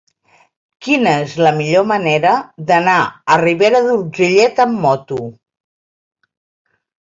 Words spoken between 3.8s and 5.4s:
d'Urgellet amb moto?